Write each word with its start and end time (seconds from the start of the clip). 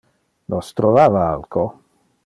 Nos 0.53 0.71
trovava 0.79 1.23
alco. 1.37 1.69